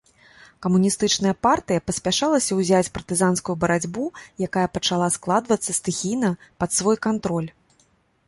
[0.65, 4.05] Камуністычная партыя паспяшалася ўзяць партызанскую барацьбу,
[4.47, 6.29] якая пачала складвацца стыхійна,
[6.63, 7.49] пад свой кантроль.